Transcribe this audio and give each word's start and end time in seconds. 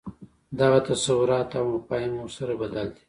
دغه 0.59 0.79
تصورات 0.89 1.49
او 1.59 1.65
مفاهیم 1.75 2.11
هم 2.15 2.19
ورسره 2.23 2.53
بدل 2.61 2.87
دي. 2.93 2.99